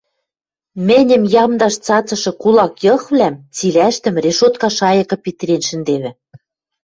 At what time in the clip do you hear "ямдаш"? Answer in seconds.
1.43-1.75